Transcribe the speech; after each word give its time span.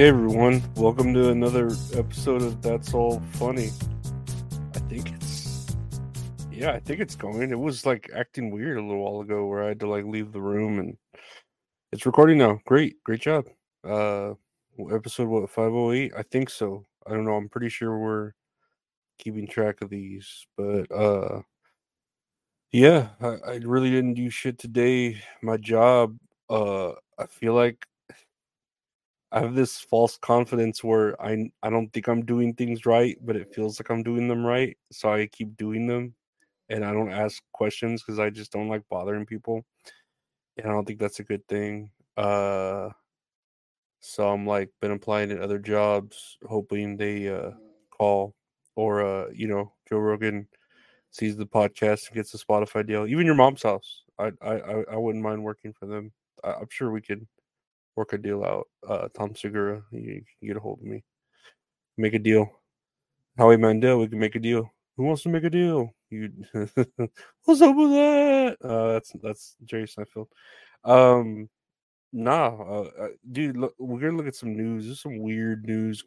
Hey 0.00 0.08
everyone, 0.08 0.62
welcome 0.76 1.12
to 1.12 1.28
another 1.28 1.66
episode 1.94 2.40
of 2.40 2.62
That's 2.62 2.94
All 2.94 3.20
Funny. 3.32 3.68
I 4.74 4.78
think 4.88 5.12
it's 5.12 5.76
yeah, 6.50 6.72
I 6.72 6.78
think 6.80 7.00
it's 7.00 7.14
going. 7.14 7.50
It 7.50 7.58
was 7.58 7.84
like 7.84 8.10
acting 8.16 8.50
weird 8.50 8.78
a 8.78 8.80
little 8.80 9.04
while 9.04 9.20
ago 9.20 9.44
where 9.44 9.62
I 9.62 9.68
had 9.68 9.80
to 9.80 9.90
like 9.90 10.06
leave 10.06 10.32
the 10.32 10.40
room 10.40 10.78
and 10.78 10.96
it's 11.92 12.06
recording 12.06 12.38
now. 12.38 12.60
Great, 12.64 12.96
great 13.04 13.20
job. 13.20 13.44
Uh 13.84 14.32
episode 14.90 15.28
what 15.28 15.50
508? 15.50 16.12
I 16.16 16.22
think 16.22 16.48
so. 16.48 16.86
I 17.06 17.10
don't 17.10 17.26
know. 17.26 17.34
I'm 17.34 17.50
pretty 17.50 17.68
sure 17.68 17.98
we're 17.98 18.32
keeping 19.18 19.46
track 19.46 19.82
of 19.82 19.90
these, 19.90 20.46
but 20.56 20.90
uh 20.90 21.42
yeah, 22.72 23.08
I, 23.20 23.26
I 23.26 23.54
really 23.56 23.90
didn't 23.90 24.14
do 24.14 24.30
shit 24.30 24.58
today. 24.58 25.20
My 25.42 25.58
job, 25.58 26.16
uh 26.48 26.92
I 27.18 27.26
feel 27.28 27.52
like 27.52 27.86
I 29.32 29.40
have 29.40 29.54
this 29.54 29.78
false 29.78 30.16
confidence 30.18 30.82
where 30.82 31.20
I 31.22 31.50
I 31.62 31.70
don't 31.70 31.92
think 31.92 32.08
I'm 32.08 32.24
doing 32.24 32.54
things 32.54 32.86
right, 32.86 33.16
but 33.22 33.36
it 33.36 33.54
feels 33.54 33.78
like 33.80 33.90
I'm 33.90 34.02
doing 34.02 34.28
them 34.28 34.44
right, 34.44 34.76
so 34.90 35.12
I 35.12 35.26
keep 35.26 35.56
doing 35.56 35.86
them, 35.86 36.14
and 36.68 36.84
I 36.84 36.92
don't 36.92 37.12
ask 37.12 37.42
questions 37.52 38.02
because 38.02 38.18
I 38.18 38.30
just 38.30 38.52
don't 38.52 38.68
like 38.68 38.82
bothering 38.90 39.26
people, 39.26 39.64
and 40.56 40.66
I 40.66 40.70
don't 40.72 40.84
think 40.86 40.98
that's 41.00 41.20
a 41.20 41.24
good 41.24 41.46
thing. 41.48 41.90
Uh, 42.16 42.90
so 44.00 44.28
I'm 44.30 44.46
like 44.46 44.70
been 44.80 44.90
applying 44.92 45.30
at 45.30 45.40
other 45.40 45.58
jobs, 45.58 46.38
hoping 46.48 46.96
they 46.96 47.28
uh 47.28 47.52
call 47.90 48.34
or 48.76 49.04
uh 49.04 49.28
you 49.32 49.46
know 49.48 49.72
Joe 49.88 49.98
Rogan 49.98 50.48
sees 51.10 51.36
the 51.36 51.46
podcast 51.46 52.08
and 52.08 52.16
gets 52.16 52.34
a 52.34 52.38
Spotify 52.38 52.86
deal. 52.86 53.06
Even 53.06 53.26
your 53.26 53.34
mom's 53.34 53.62
house, 53.62 54.02
I 54.18 54.32
I 54.42 54.84
I 54.92 54.96
wouldn't 54.96 55.24
mind 55.24 55.44
working 55.44 55.72
for 55.72 55.86
them. 55.86 56.12
I, 56.44 56.54
I'm 56.54 56.68
sure 56.70 56.90
we 56.90 57.02
could 57.02 57.26
work 57.96 58.12
a 58.12 58.18
deal 58.18 58.44
out. 58.44 58.66
Uh, 58.86 59.08
Tom 59.16 59.34
Segura, 59.34 59.82
you 59.92 60.22
can 60.38 60.48
get 60.48 60.56
a 60.56 60.60
hold 60.60 60.80
of 60.80 60.86
me. 60.86 61.04
Make 61.96 62.14
a 62.14 62.18
deal. 62.18 62.50
Howie 63.36 63.56
Mandel, 63.56 63.98
we 63.98 64.08
can 64.08 64.18
make 64.18 64.34
a 64.34 64.40
deal. 64.40 64.72
Who 64.96 65.04
wants 65.04 65.22
to 65.22 65.28
make 65.28 65.44
a 65.44 65.50
deal? 65.50 65.94
You, 66.10 66.30
what's 67.44 67.62
up 67.62 67.76
with 67.76 67.90
that? 67.90 68.56
Uh, 68.62 68.92
that's 68.92 69.12
that's 69.22 69.56
Jerry 69.64 69.84
Seinfeld. 69.86 70.26
Um, 70.84 71.48
nah, 72.12 72.48
uh, 72.48 72.90
uh, 72.98 73.08
dude, 73.30 73.56
look, 73.56 73.74
we're 73.78 74.00
gonna 74.00 74.16
look 74.16 74.26
at 74.26 74.34
some 74.34 74.56
news. 74.56 74.86
There's 74.86 75.00
some 75.00 75.18
weird 75.18 75.66
news. 75.66 76.04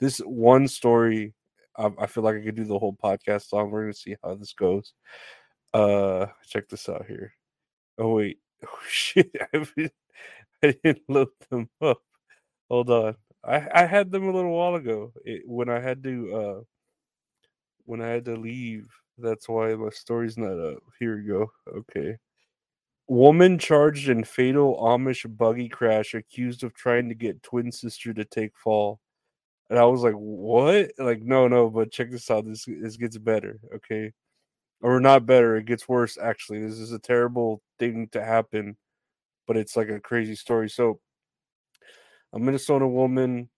This 0.00 0.18
one 0.18 0.68
story, 0.68 1.34
I, 1.76 1.90
I 1.98 2.06
feel 2.06 2.24
like 2.24 2.36
I 2.36 2.44
could 2.44 2.56
do 2.56 2.64
the 2.64 2.78
whole 2.78 2.96
podcast 3.02 3.52
on. 3.52 3.70
We're 3.70 3.82
gonna 3.82 3.94
see 3.94 4.16
how 4.22 4.34
this 4.34 4.52
goes. 4.52 4.92
Uh, 5.72 6.26
check 6.46 6.68
this 6.68 6.88
out 6.88 7.06
here. 7.06 7.32
Oh 7.98 8.14
wait, 8.14 8.38
oh 8.66 8.78
shit, 8.88 9.30
I 10.62 10.74
didn't 10.82 11.02
load 11.08 11.28
them 11.50 11.68
up. 11.80 12.02
Hold 12.70 12.90
on. 12.90 13.16
I 13.44 13.68
I 13.74 13.86
had 13.86 14.10
them 14.10 14.28
a 14.28 14.32
little 14.32 14.52
while 14.56 14.74
ago 14.76 15.12
it, 15.24 15.42
when 15.46 15.68
I 15.68 15.80
had 15.80 16.02
to 16.04 16.34
uh 16.36 16.60
when 17.84 18.02
I 18.02 18.08
had 18.08 18.24
to 18.26 18.36
leave. 18.36 18.88
That's 19.18 19.48
why 19.48 19.74
my 19.74 19.90
story's 19.90 20.38
not 20.38 20.58
up. 20.60 20.78
Here 21.00 21.16
we 21.16 21.24
go. 21.24 21.50
Okay. 21.76 22.16
Woman 23.08 23.58
charged 23.58 24.08
in 24.10 24.22
fatal 24.24 24.76
Amish 24.80 25.24
buggy 25.36 25.68
crash 25.68 26.14
accused 26.14 26.62
of 26.64 26.74
trying 26.74 27.08
to 27.08 27.14
get 27.14 27.42
twin 27.42 27.72
sister 27.72 28.12
to 28.14 28.24
take 28.24 28.56
fall. 28.56 29.00
And 29.70 29.78
I 29.78 29.84
was 29.86 30.02
like, 30.02 30.14
"What?" 30.14 30.92
Like, 30.98 31.22
no, 31.22 31.48
no, 31.48 31.70
but 31.70 31.92
check 31.92 32.10
this 32.10 32.30
out. 32.30 32.46
This 32.46 32.66
this 32.66 32.96
gets 32.96 33.18
better, 33.18 33.60
okay? 33.76 34.12
Or 34.80 35.00
not 35.00 35.26
better, 35.26 35.56
it 35.56 35.66
gets 35.66 35.88
worse 35.88 36.16
actually. 36.16 36.60
This 36.60 36.78
is 36.78 36.92
a 36.92 36.98
terrible 36.98 37.62
thing 37.78 38.08
to 38.12 38.24
happen 38.24 38.76
but 39.48 39.56
it's 39.56 39.76
like 39.76 39.88
a 39.88 39.98
crazy 39.98 40.36
story. 40.36 40.68
So, 40.68 41.00
a 42.32 42.38
Minnesota 42.38 42.86
woman 42.86 43.48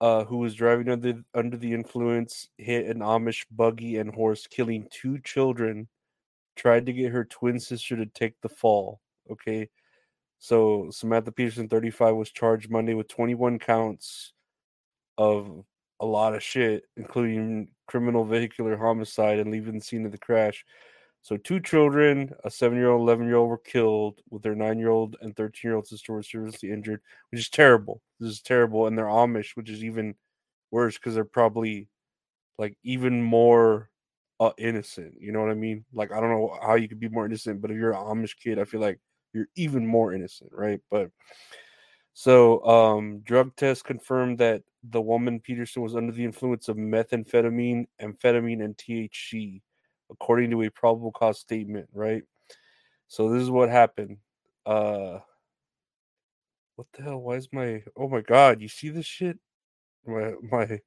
uh, 0.00 0.24
who 0.24 0.38
was 0.38 0.54
driving 0.54 0.88
under 0.88 1.22
under 1.34 1.58
the 1.58 1.74
influence 1.74 2.48
hit 2.56 2.86
an 2.86 3.00
Amish 3.00 3.44
buggy 3.50 3.98
and 3.98 4.14
horse, 4.14 4.46
killing 4.46 4.88
two 4.90 5.18
children. 5.18 5.88
Tried 6.56 6.86
to 6.86 6.92
get 6.92 7.10
her 7.10 7.24
twin 7.24 7.58
sister 7.58 7.96
to 7.96 8.06
take 8.06 8.40
the 8.40 8.48
fall. 8.48 9.00
Okay, 9.28 9.68
so 10.38 10.88
Samantha 10.92 11.32
Peterson, 11.32 11.68
35, 11.68 12.14
was 12.14 12.30
charged 12.30 12.70
Monday 12.70 12.94
with 12.94 13.08
21 13.08 13.58
counts 13.58 14.32
of 15.18 15.64
a 16.04 16.14
lot 16.18 16.34
of 16.34 16.42
shit, 16.42 16.84
including 16.96 17.68
criminal 17.86 18.24
vehicular 18.24 18.76
homicide 18.76 19.38
and 19.38 19.50
leaving 19.50 19.78
the 19.78 19.84
scene 19.84 20.04
of 20.04 20.12
the 20.12 20.18
crash. 20.18 20.64
So 21.22 21.38
two 21.38 21.58
children, 21.58 22.34
a 22.44 22.50
seven-year-old, 22.50 23.00
eleven-year-old, 23.00 23.48
were 23.48 23.58
killed, 23.58 24.20
with 24.28 24.42
their 24.42 24.54
nine-year-old 24.54 25.16
and 25.22 25.34
thirteen-year-old 25.34 25.86
sister 25.86 26.12
were 26.12 26.22
seriously 26.22 26.70
injured, 26.70 27.00
which 27.30 27.40
is 27.40 27.48
terrible. 27.48 28.02
This 28.20 28.30
is 28.30 28.42
terrible, 28.42 28.86
and 28.86 28.96
they're 28.96 29.06
Amish, 29.06 29.56
which 29.56 29.70
is 29.70 29.82
even 29.82 30.14
worse 30.70 30.98
because 30.98 31.14
they're 31.14 31.24
probably 31.24 31.88
like 32.58 32.76
even 32.82 33.22
more 33.22 33.88
uh, 34.40 34.52
innocent. 34.58 35.14
You 35.18 35.32
know 35.32 35.40
what 35.40 35.50
I 35.50 35.54
mean? 35.54 35.86
Like 35.94 36.12
I 36.12 36.20
don't 36.20 36.30
know 36.30 36.58
how 36.60 36.74
you 36.74 36.88
could 36.88 37.00
be 37.00 37.08
more 37.08 37.24
innocent, 37.24 37.62
but 37.62 37.70
if 37.70 37.78
you're 37.78 37.92
an 37.92 38.04
Amish 38.04 38.36
kid, 38.36 38.58
I 38.58 38.64
feel 38.64 38.80
like 38.80 39.00
you're 39.32 39.48
even 39.56 39.86
more 39.86 40.12
innocent, 40.12 40.50
right? 40.52 40.80
But 40.90 41.10
so 42.12 42.64
um 42.64 43.20
drug 43.24 43.56
tests 43.56 43.82
confirmed 43.82 44.38
that 44.38 44.62
the 44.90 45.00
woman 45.00 45.40
Peterson 45.40 45.82
was 45.82 45.96
under 45.96 46.12
the 46.12 46.24
influence 46.24 46.68
of 46.68 46.76
methamphetamine, 46.76 47.86
amphetamine, 48.00 48.62
and 48.62 48.76
THC 48.76 49.62
according 50.10 50.50
to 50.50 50.62
a 50.62 50.70
probable 50.70 51.12
cause 51.12 51.40
statement, 51.40 51.88
right? 51.92 52.22
So 53.08 53.30
this 53.30 53.42
is 53.42 53.50
what 53.50 53.68
happened. 53.68 54.18
Uh 54.66 55.18
what 56.76 56.88
the 56.92 57.02
hell? 57.02 57.18
Why 57.18 57.36
is 57.36 57.48
my 57.52 57.82
oh 57.96 58.08
my 58.08 58.20
god, 58.20 58.60
you 58.60 58.68
see 58.68 58.88
this 58.88 59.06
shit? 59.06 59.38
My 60.06 60.34
my 60.42 60.80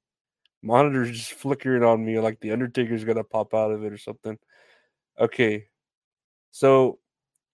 monitor's 0.62 1.12
just 1.12 1.34
flickering 1.34 1.84
on 1.84 2.06
me 2.06 2.20
like 2.20 2.40
the 2.40 2.52
Undertaker's 2.52 3.04
gonna 3.04 3.24
pop 3.24 3.54
out 3.54 3.72
of 3.72 3.84
it 3.84 3.94
or 3.94 3.98
something. 3.98 4.38
Okay. 5.20 5.68
So 6.52 7.00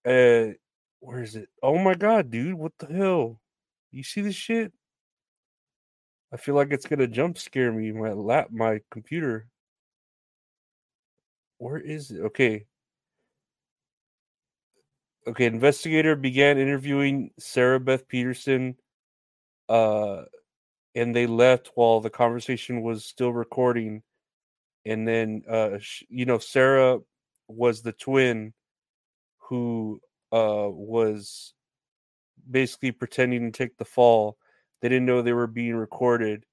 uh 0.06 0.54
where 1.00 1.22
is 1.22 1.36
it? 1.36 1.50
Oh 1.62 1.78
my 1.78 1.96
god, 1.96 2.32
dude, 2.32 2.56
what 2.56 2.74
the 2.80 2.88
hell? 2.88 3.42
You 3.92 4.04
see 4.04 4.22
this 4.22 4.36
shit? 4.36 4.74
I 6.34 6.38
feel 6.38 6.56
like 6.56 6.72
it's 6.72 6.86
gonna 6.88 7.08
jump 7.08 7.38
scare 7.38 7.72
me. 7.72 7.92
My 7.94 8.12
lap, 8.12 8.50
my 8.52 8.82
computer. 8.92 9.48
Where 11.58 11.80
is 11.80 12.12
it? 12.12 12.20
Okay. 12.22 12.66
Okay, 15.26 15.46
investigator 15.46 16.16
began 16.16 16.58
interviewing 16.58 17.32
Sarah 17.40 17.80
Beth 17.80 18.08
Peterson 18.08 18.76
uh 19.70 20.24
and 20.96 21.16
they 21.16 21.28
left 21.28 21.72
while 21.76 22.02
the 22.02 22.10
conversation 22.10 22.82
was 22.84 23.06
still 23.06 23.34
recording 23.34 24.04
and 24.86 25.08
then 25.08 25.44
uh 25.50 25.78
sh- 25.80 26.04
you 26.10 26.26
know 26.26 26.40
Sarah 26.40 27.00
was 27.50 27.82
the 27.84 27.94
twin 27.94 28.54
who 29.40 30.02
uh 30.34 30.68
was 30.70 31.54
basically 32.50 32.92
pretending 32.92 33.52
to 33.52 33.58
take 33.58 33.78
the 33.78 33.86
fall. 33.86 34.38
They 34.84 34.90
didn't 34.90 35.06
know 35.06 35.22
they 35.22 35.32
were 35.32 35.48
being 35.48 35.76
recorded 35.76 36.44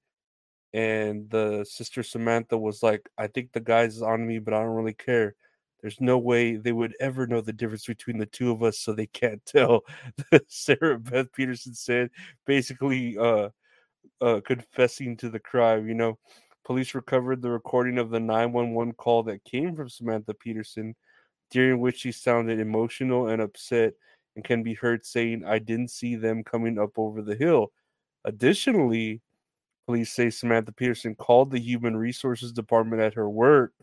and 0.73 1.29
the 1.29 1.65
sister 1.69 2.01
Samantha 2.01 2.57
was 2.57 2.81
like, 2.81 3.09
I 3.17 3.27
think 3.27 3.51
the 3.51 3.59
guy's 3.59 4.01
on 4.01 4.25
me, 4.25 4.39
but 4.39 4.53
I 4.53 4.61
don't 4.61 4.73
really 4.73 4.93
care. 4.93 5.35
There's 5.81 5.99
no 5.99 6.17
way 6.17 6.55
they 6.55 6.71
would 6.71 6.95
ever 7.01 7.27
know 7.27 7.41
the 7.41 7.51
difference 7.51 7.85
between 7.85 8.17
the 8.17 8.25
two 8.25 8.49
of 8.49 8.63
us, 8.63 8.79
so 8.79 8.93
they 8.93 9.07
can't 9.07 9.45
tell. 9.45 9.81
Sarah 10.47 10.97
Beth 10.97 11.33
Peterson 11.33 11.73
said, 11.73 12.09
basically 12.45 13.17
uh, 13.17 13.49
uh, 14.21 14.39
confessing 14.45 15.17
to 15.17 15.29
the 15.29 15.39
crime. 15.39 15.89
You 15.89 15.95
know, 15.95 16.17
police 16.63 16.95
recovered 16.95 17.41
the 17.41 17.51
recording 17.51 17.97
of 17.97 18.11
the 18.11 18.19
911 18.21 18.93
call 18.93 19.23
that 19.23 19.43
came 19.43 19.75
from 19.75 19.89
Samantha 19.89 20.35
Peterson, 20.35 20.95
during 21.49 21.81
which 21.81 21.99
she 21.99 22.13
sounded 22.13 22.61
emotional 22.61 23.27
and 23.27 23.41
upset 23.41 23.91
and 24.37 24.45
can 24.45 24.63
be 24.63 24.73
heard 24.73 25.05
saying, 25.05 25.43
I 25.45 25.59
didn't 25.59 25.89
see 25.89 26.15
them 26.15 26.45
coming 26.45 26.79
up 26.79 26.91
over 26.97 27.21
the 27.21 27.35
hill. 27.35 27.73
Additionally, 28.25 29.21
police 29.85 30.11
say 30.11 30.29
Samantha 30.29 30.71
Peterson 30.71 31.15
called 31.15 31.51
the 31.51 31.59
human 31.59 31.95
resources 31.97 32.51
department 32.51 33.01
at 33.01 33.13
her 33.13 33.29
work 33.29 33.73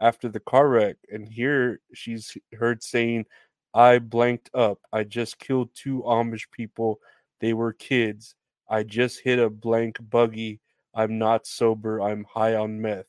after 0.00 0.28
the 0.28 0.40
car 0.40 0.68
wreck. 0.68 0.96
And 1.10 1.28
here 1.28 1.80
she's 1.94 2.36
heard 2.58 2.82
saying, 2.82 3.26
I 3.74 3.98
blanked 3.98 4.50
up. 4.54 4.78
I 4.92 5.04
just 5.04 5.38
killed 5.38 5.70
two 5.74 6.02
Amish 6.06 6.50
people. 6.50 7.00
They 7.40 7.54
were 7.54 7.72
kids. 7.72 8.34
I 8.68 8.82
just 8.82 9.20
hit 9.20 9.38
a 9.38 9.48
blank 9.48 9.98
buggy. 10.10 10.60
I'm 10.94 11.18
not 11.18 11.46
sober. 11.46 12.00
I'm 12.00 12.24
high 12.24 12.54
on 12.54 12.80
meth. 12.80 13.06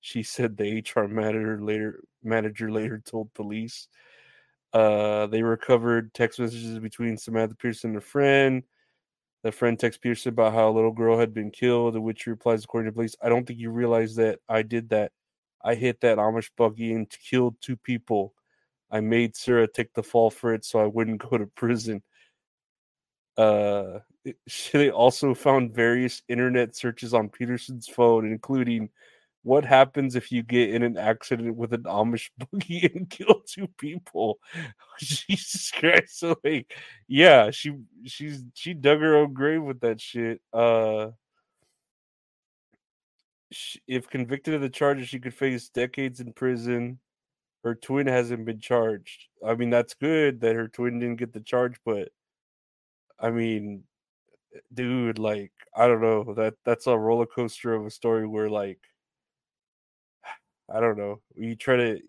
She 0.00 0.22
said 0.22 0.56
the 0.56 0.80
HR 0.80 1.06
manager 1.06 1.60
later 1.60 2.00
manager 2.22 2.70
later 2.70 2.98
told 3.04 3.32
police. 3.34 3.88
Uh, 4.72 5.26
they 5.26 5.42
recovered 5.42 6.12
text 6.14 6.40
messages 6.40 6.78
between 6.78 7.16
Samantha 7.16 7.54
Pearson 7.54 7.90
and 7.90 7.98
a 7.98 8.00
friend. 8.00 8.62
The 9.42 9.52
friend 9.52 9.78
texts 9.78 10.00
Pearson 10.00 10.30
about 10.30 10.54
how 10.54 10.68
a 10.68 10.72
little 10.72 10.92
girl 10.92 11.18
had 11.18 11.34
been 11.34 11.50
killed, 11.50 11.98
which 11.98 12.26
replies, 12.26 12.64
according 12.64 12.90
to 12.90 12.94
police, 12.94 13.16
I 13.20 13.28
don't 13.28 13.44
think 13.44 13.58
you 13.58 13.70
realize 13.70 14.14
that 14.16 14.38
I 14.48 14.62
did 14.62 14.88
that. 14.90 15.12
I 15.64 15.74
hit 15.74 16.00
that 16.00 16.18
Amish 16.18 16.50
buggy 16.56 16.92
and 16.92 17.08
killed 17.10 17.56
two 17.60 17.76
people. 17.76 18.34
I 18.90 19.00
made 19.00 19.36
Sarah 19.36 19.66
take 19.66 19.94
the 19.94 20.02
fall 20.02 20.30
for 20.30 20.54
it 20.54 20.64
so 20.64 20.80
I 20.80 20.86
wouldn't 20.86 21.28
go 21.28 21.38
to 21.38 21.46
prison. 21.46 22.02
Uh, 23.36 24.00
they 24.72 24.90
also 24.90 25.34
found 25.34 25.74
various 25.74 26.22
internet 26.28 26.76
searches 26.76 27.14
on 27.14 27.28
Peterson's 27.28 27.88
phone, 27.88 28.26
including 28.26 28.90
what 29.42 29.64
happens 29.64 30.14
if 30.14 30.30
you 30.30 30.42
get 30.42 30.70
in 30.70 30.82
an 30.82 30.96
accident 30.96 31.56
with 31.56 31.72
an 31.72 31.82
Amish 31.84 32.30
buggy 32.52 32.90
and 32.94 33.10
kill 33.10 33.42
two 33.46 33.68
people? 33.78 34.38
Jesus 34.98 35.70
Christ! 35.72 36.18
So 36.18 36.36
like, 36.44 36.72
yeah, 37.08 37.50
she 37.50 37.74
she's 38.04 38.44
she 38.54 38.74
dug 38.74 39.00
her 39.00 39.16
own 39.16 39.32
grave 39.34 39.62
with 39.62 39.80
that 39.80 40.00
shit. 40.00 40.40
Uh, 40.52 41.08
if 43.86 44.08
convicted 44.08 44.54
of 44.54 44.60
the 44.60 44.68
charges, 44.68 45.08
she 45.08 45.18
could 45.20 45.34
face 45.34 45.68
decades 45.68 46.20
in 46.20 46.32
prison. 46.32 46.98
Her 47.64 47.74
twin 47.74 48.06
hasn't 48.06 48.44
been 48.44 48.60
charged. 48.60 49.28
I 49.46 49.54
mean, 49.54 49.70
that's 49.70 49.94
good 49.94 50.40
that 50.40 50.56
her 50.56 50.68
twin 50.68 50.98
didn't 50.98 51.18
get 51.18 51.32
the 51.32 51.40
charge, 51.40 51.76
but 51.84 52.08
I 53.20 53.30
mean, 53.30 53.84
dude, 54.74 55.18
like, 55.18 55.52
I 55.76 55.86
don't 55.88 56.02
know 56.02 56.34
that 56.34 56.54
that's 56.64 56.86
a 56.86 56.98
roller 56.98 57.26
coaster 57.26 57.74
of 57.74 57.86
a 57.86 57.90
story 57.90 58.26
where 58.26 58.50
like 58.50 58.80
I 60.74 60.80
don't 60.80 60.98
know. 60.98 61.20
You 61.36 61.56
try 61.56 61.76
to 61.76 62.00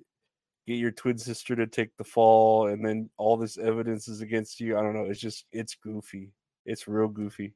get 0.68 0.76
your 0.76 0.92
twin 0.92 1.18
sister 1.18 1.56
to 1.56 1.68
take 1.68 1.96
the 1.98 2.04
fall, 2.04 2.68
and 2.68 2.86
then 2.86 3.10
all 3.18 3.38
this 3.38 3.58
evidence 3.58 4.08
is 4.08 4.22
against 4.22 4.60
you. 4.60 4.78
I 4.78 4.82
don't 4.82 4.94
know. 4.96 5.06
It's 5.06 5.20
just 5.20 5.46
it's 5.52 5.76
goofy. 5.76 6.32
It's 6.66 6.88
real 6.88 7.08
goofy. 7.10 7.54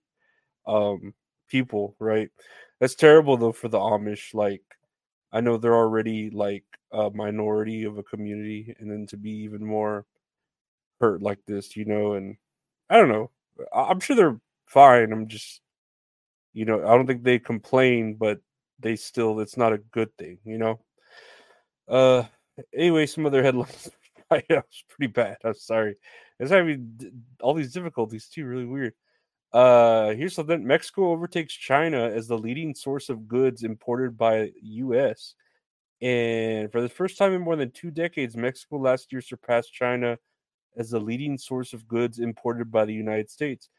Um, 0.67 1.13
people, 1.49 1.95
right? 1.99 2.29
That's 2.79 2.95
terrible 2.95 3.37
though 3.37 3.53
for 3.53 3.69
the 3.69 3.79
Amish. 3.79 4.33
Like, 4.33 4.63
I 5.31 5.41
know 5.41 5.57
they're 5.57 5.75
already 5.75 6.29
like 6.31 6.65
a 6.91 7.09
minority 7.11 7.83
of 7.85 7.97
a 7.97 8.03
community, 8.03 8.75
and 8.79 8.89
then 8.91 9.07
to 9.07 9.17
be 9.17 9.31
even 9.31 9.65
more 9.65 10.05
hurt 11.01 11.21
like 11.21 11.39
this, 11.47 11.75
you 11.77 11.85
know. 11.85 12.13
And 12.13 12.37
I 12.89 12.97
don't 12.97 13.09
know. 13.09 13.31
I'm 13.73 13.99
sure 13.99 14.15
they're 14.15 14.39
fine. 14.67 15.11
I'm 15.13 15.27
just, 15.27 15.61
you 16.53 16.65
know, 16.65 16.79
I 16.87 16.95
don't 16.95 17.07
think 17.07 17.23
they 17.23 17.39
complain, 17.39 18.15
but 18.15 18.39
they 18.79 18.95
still, 18.95 19.39
it's 19.39 19.57
not 19.57 19.73
a 19.73 19.77
good 19.79 20.15
thing, 20.17 20.39
you 20.45 20.57
know. 20.57 20.79
Uh, 21.87 22.23
anyway, 22.73 23.05
some 23.05 23.25
other 23.25 23.43
headlines. 23.43 23.89
yeah, 24.31 24.59
it's 24.59 24.83
pretty 24.89 25.11
bad. 25.11 25.37
I'm 25.43 25.53
sorry. 25.53 25.95
It's 26.39 26.51
having 26.51 26.97
all 27.41 27.53
these 27.53 27.73
difficulties 27.73 28.27
too. 28.27 28.45
Really 28.45 28.65
weird. 28.65 28.93
Uh, 29.53 30.09
here's 30.13 30.35
something: 30.35 30.65
Mexico 30.65 31.11
overtakes 31.11 31.53
China 31.53 32.03
as 32.09 32.27
the 32.27 32.37
leading 32.37 32.75
source 32.75 33.09
of 33.09 33.27
goods 33.27 33.63
imported 33.63 34.17
by 34.17 34.51
U.S. 34.61 35.35
And 36.01 36.71
for 36.71 36.81
the 36.81 36.89
first 36.89 37.17
time 37.17 37.33
in 37.33 37.41
more 37.41 37.55
than 37.55 37.71
two 37.71 37.89
decades, 37.89 38.37
Mexico 38.37 38.77
last 38.77 39.11
year 39.11 39.21
surpassed 39.21 39.73
China 39.73 40.17
as 40.77 40.91
the 40.91 40.99
leading 40.99 41.37
source 41.37 41.73
of 41.73 41.87
goods 41.87 42.19
imported 42.19 42.71
by 42.71 42.85
the 42.85 42.93
United 42.93 43.31
States. 43.31 43.69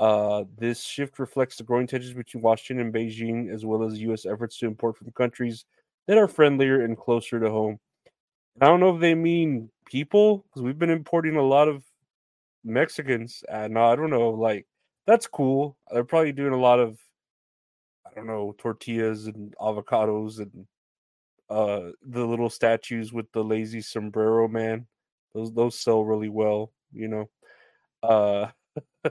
Uh, 0.00 0.44
this 0.58 0.82
shift 0.82 1.18
reflects 1.18 1.56
the 1.56 1.64
growing 1.64 1.86
tensions 1.86 2.14
between 2.14 2.42
Washington 2.42 2.86
and 2.86 2.94
Beijing, 2.94 3.52
as 3.52 3.64
well 3.64 3.82
as 3.84 4.00
U.S. 4.00 4.26
efforts 4.26 4.58
to 4.58 4.66
import 4.66 4.96
from 4.96 5.10
countries 5.12 5.64
that 6.06 6.18
are 6.18 6.28
friendlier 6.28 6.82
and 6.82 6.96
closer 6.96 7.40
to 7.40 7.50
home. 7.50 7.78
I 8.60 8.66
don't 8.66 8.80
know 8.80 8.94
if 8.94 9.00
they 9.00 9.14
mean 9.14 9.70
people 9.84 10.44
because 10.48 10.62
we've 10.62 10.78
been 10.78 10.90
importing 10.90 11.36
a 11.36 11.42
lot 11.42 11.68
of 11.68 11.84
Mexicans. 12.64 13.44
And 13.48 13.78
I 13.78 13.96
don't 13.96 14.10
know, 14.10 14.30
like 14.30 14.66
that's 15.06 15.26
cool. 15.26 15.76
They're 15.90 16.04
probably 16.04 16.32
doing 16.32 16.52
a 16.52 16.60
lot 16.60 16.80
of 16.80 16.98
I 18.06 18.14
don't 18.14 18.26
know 18.26 18.54
tortillas 18.58 19.26
and 19.26 19.54
avocados 19.60 20.38
and 20.38 20.66
uh 21.48 21.92
the 22.02 22.24
little 22.24 22.50
statues 22.50 23.12
with 23.12 23.30
the 23.32 23.44
lazy 23.44 23.80
sombrero 23.80 24.48
man. 24.48 24.86
Those 25.34 25.52
those 25.52 25.78
sell 25.78 26.04
really 26.04 26.28
well, 26.28 26.72
you 26.92 27.08
know. 27.08 27.30
Uh 28.02 28.48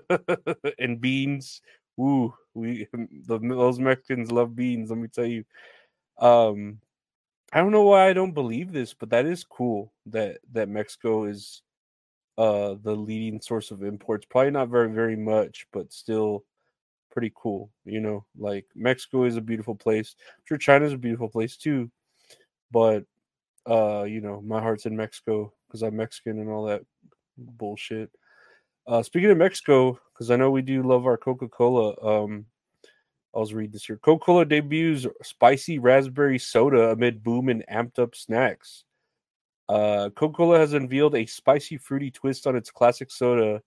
and 0.79 0.99
beans. 0.99 1.61
Ooh, 1.99 2.33
we 2.53 2.87
the, 2.93 3.39
those 3.39 3.79
Mexicans 3.79 4.31
love 4.31 4.55
beans. 4.55 4.89
Let 4.89 4.99
me 4.99 5.07
tell 5.07 5.25
you. 5.25 5.45
Um, 6.17 6.79
I 7.55 7.59
don't 7.61 7.71
know 7.71 7.83
why 7.83 8.09
I 8.09 8.13
don't 8.13 8.33
believe 8.33 8.73
this, 8.73 8.93
but 8.93 9.09
that 9.11 9.25
is 9.25 9.45
cool 9.45 9.93
that 10.07 10.39
that 10.53 10.69
Mexico 10.69 11.25
is 11.25 11.63
uh 12.37 12.75
the 12.83 12.95
leading 12.95 13.41
source 13.41 13.71
of 13.71 13.83
imports. 13.83 14.27
Probably 14.29 14.51
not 14.51 14.69
very 14.69 14.91
very 14.91 15.15
much, 15.17 15.67
but 15.73 15.93
still 15.93 16.45
pretty 17.11 17.31
cool. 17.35 17.71
You 17.85 18.01
know, 18.01 18.25
like 18.37 18.65
Mexico 18.75 19.25
is 19.25 19.37
a 19.37 19.41
beautiful 19.41 19.75
place. 19.75 20.15
I'm 20.37 20.43
sure 20.45 20.57
China's 20.57 20.93
a 20.93 20.97
beautiful 20.97 21.29
place 21.29 21.57
too, 21.57 21.91
but 22.71 23.05
uh, 23.69 24.03
you 24.03 24.21
know, 24.21 24.41
my 24.41 24.61
heart's 24.61 24.85
in 24.87 24.95
Mexico 24.97 25.53
because 25.67 25.83
I'm 25.83 25.97
Mexican 25.97 26.39
and 26.39 26.49
all 26.49 26.65
that 26.65 26.83
bullshit. 27.37 28.11
Uh, 28.87 29.03
speaking 29.03 29.31
of 29.31 29.37
Mexico, 29.37 29.99
because 30.13 30.31
I 30.31 30.37
know 30.37 30.51
we 30.51 30.61
do 30.63 30.83
love 30.83 31.05
our 31.07 31.17
Coca 31.17 31.47
Cola. 31.49 31.95
Um, 32.25 32.45
I 33.35 33.39
was 33.39 33.53
reading 33.53 33.73
this 33.73 33.85
here. 33.85 33.97
Coca 33.97 34.23
Cola 34.23 34.45
debuts 34.45 35.05
spicy 35.21 35.77
raspberry 35.77 36.39
soda 36.39 36.91
amid 36.91 37.21
boom 37.21 37.49
in 37.49 37.63
amped 37.69 37.99
up 37.99 38.15
snacks. 38.15 38.85
Uh, 39.67 40.09
Coca 40.15 40.37
Cola 40.37 40.59
has 40.59 40.73
unveiled 40.73 41.15
a 41.15 41.25
spicy, 41.25 41.77
fruity 41.77 42.11
twist 42.11 42.47
on 42.47 42.55
its 42.55 42.71
classic 42.71 43.11
soda. 43.11 43.61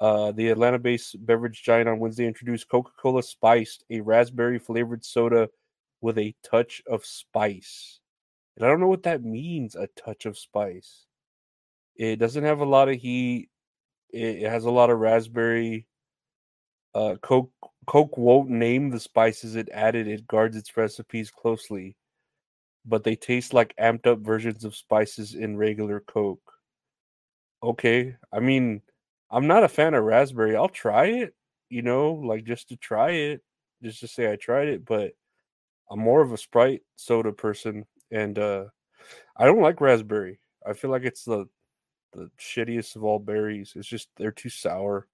Uh, 0.00 0.32
the 0.32 0.48
Atlanta 0.48 0.78
based 0.78 1.24
beverage 1.24 1.62
giant 1.62 1.88
on 1.88 2.00
Wednesday 2.00 2.26
introduced 2.26 2.68
Coca 2.68 2.90
Cola 2.98 3.22
Spiced, 3.22 3.84
a 3.88 4.00
raspberry 4.00 4.58
flavored 4.58 5.04
soda 5.04 5.48
with 6.00 6.18
a 6.18 6.34
touch 6.42 6.82
of 6.86 7.06
spice. 7.06 8.00
And 8.56 8.66
I 8.66 8.68
don't 8.68 8.80
know 8.80 8.88
what 8.88 9.04
that 9.04 9.22
means, 9.22 9.76
a 9.76 9.86
touch 9.96 10.26
of 10.26 10.36
spice. 10.36 11.06
It 11.94 12.16
doesn't 12.16 12.44
have 12.44 12.60
a 12.60 12.66
lot 12.66 12.88
of 12.88 12.96
heat, 12.96 13.48
it, 14.10 14.42
it 14.42 14.50
has 14.50 14.64
a 14.64 14.70
lot 14.70 14.90
of 14.90 14.98
raspberry. 14.98 15.86
Uh, 16.94 17.16
Coke 17.22 17.52
Coke 17.86 18.16
won't 18.16 18.50
name 18.50 18.90
the 18.90 19.00
spices 19.00 19.56
it 19.56 19.68
added. 19.72 20.06
It 20.08 20.26
guards 20.26 20.56
its 20.56 20.76
recipes 20.76 21.30
closely, 21.30 21.96
but 22.86 23.04
they 23.04 23.16
taste 23.16 23.54
like 23.54 23.74
amped 23.78 24.06
up 24.06 24.20
versions 24.20 24.64
of 24.64 24.76
spices 24.76 25.34
in 25.34 25.56
regular 25.56 26.00
Coke. 26.00 26.52
Okay, 27.62 28.16
I 28.32 28.40
mean, 28.40 28.82
I'm 29.30 29.46
not 29.46 29.64
a 29.64 29.68
fan 29.68 29.94
of 29.94 30.04
raspberry. 30.04 30.56
I'll 30.56 30.68
try 30.68 31.06
it, 31.06 31.34
you 31.70 31.82
know, 31.82 32.12
like 32.14 32.44
just 32.44 32.68
to 32.70 32.76
try 32.76 33.10
it, 33.12 33.42
just 33.82 34.00
to 34.00 34.08
say 34.08 34.30
I 34.32 34.36
tried 34.36 34.68
it, 34.68 34.84
but 34.84 35.12
I'm 35.90 36.00
more 36.00 36.22
of 36.22 36.32
a 36.32 36.38
Sprite 36.38 36.82
soda 36.96 37.32
person, 37.32 37.86
and 38.12 38.38
uh 38.38 38.66
I 39.36 39.46
don't 39.46 39.62
like 39.62 39.80
raspberry. 39.82 40.40
I 40.66 40.74
feel 40.74 40.90
like 40.90 41.04
it's 41.04 41.24
the 41.24 41.46
the 42.14 42.30
shittiest 42.40 42.96
of 42.96 43.04
all 43.04 43.18
berries. 43.20 43.74
It's 43.76 43.88
just 43.88 44.08
they're 44.18 44.32
too 44.32 44.50
sour. 44.50 45.08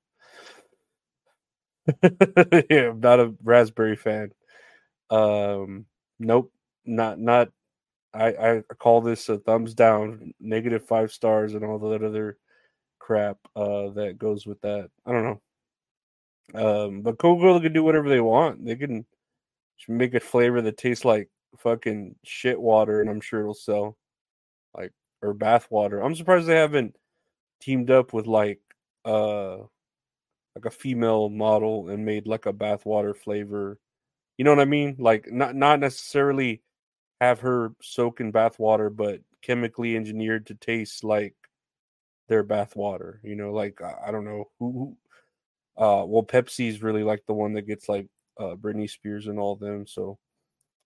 yeah, 2.70 2.90
I'm 2.90 3.00
not 3.00 3.20
a 3.20 3.34
raspberry 3.42 3.96
fan. 3.96 4.30
Um, 5.10 5.86
nope, 6.18 6.52
not 6.84 7.18
not. 7.18 7.48
I 8.14 8.28
I 8.28 8.62
call 8.78 9.00
this 9.00 9.28
a 9.28 9.38
thumbs 9.38 9.74
down, 9.74 10.32
negative 10.40 10.86
five 10.86 11.12
stars, 11.12 11.54
and 11.54 11.64
all 11.64 11.78
that 11.78 12.02
other 12.02 12.38
crap 12.98 13.38
uh, 13.56 13.88
that 13.90 14.18
goes 14.18 14.46
with 14.46 14.60
that. 14.62 14.90
I 15.06 15.12
don't 15.12 15.24
know. 15.24 15.40
Um, 16.54 17.02
but 17.02 17.18
Coca 17.18 17.42
Cola 17.42 17.60
can 17.60 17.72
do 17.72 17.84
whatever 17.84 18.08
they 18.08 18.20
want. 18.20 18.64
They 18.64 18.76
can 18.76 19.04
make 19.88 20.14
a 20.14 20.20
flavor 20.20 20.62
that 20.62 20.76
tastes 20.76 21.04
like 21.04 21.28
fucking 21.58 22.14
shit 22.24 22.60
water, 22.60 23.00
and 23.00 23.10
I'm 23.10 23.20
sure 23.20 23.40
it'll 23.40 23.54
sell. 23.54 23.96
Like 24.76 24.92
or 25.22 25.34
bath 25.34 25.68
water. 25.70 26.00
I'm 26.00 26.14
surprised 26.14 26.46
they 26.46 26.56
haven't 26.56 26.96
teamed 27.60 27.90
up 27.90 28.12
with 28.12 28.26
like 28.26 28.60
uh 29.04 29.58
like 30.58 30.72
a 30.72 30.76
female 30.76 31.28
model 31.28 31.88
and 31.88 32.04
made 32.04 32.26
like 32.26 32.46
a 32.46 32.52
bathwater 32.52 33.16
flavor. 33.16 33.78
You 34.36 34.44
know 34.44 34.50
what 34.52 34.60
I 34.60 34.64
mean? 34.66 34.96
Like 34.98 35.30
not 35.30 35.54
not 35.54 35.80
necessarily 35.80 36.62
have 37.20 37.40
her 37.40 37.72
soak 37.82 38.20
in 38.20 38.32
bathwater, 38.32 38.94
but 38.94 39.20
chemically 39.42 39.96
engineered 39.96 40.46
to 40.46 40.54
taste 40.54 41.04
like 41.04 41.34
their 42.28 42.44
bathwater. 42.44 43.18
You 43.22 43.36
know, 43.36 43.52
like 43.52 43.80
I 43.82 44.10
don't 44.10 44.24
know 44.24 44.50
who, 44.58 44.72
who 44.72 44.96
uh 45.82 46.04
well 46.06 46.24
Pepsi's 46.24 46.82
really 46.82 47.04
like 47.04 47.22
the 47.26 47.34
one 47.34 47.52
that 47.54 47.62
gets 47.62 47.88
like 47.88 48.08
uh 48.40 48.56
Britney 48.56 48.90
Spears 48.90 49.26
and 49.28 49.38
all 49.38 49.56
them, 49.56 49.86
so 49.86 50.18